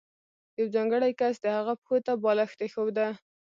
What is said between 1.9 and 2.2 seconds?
ته